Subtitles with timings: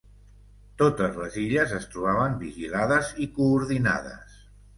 [0.81, 4.43] Totes les illes es trobaven vigilades i coordinades.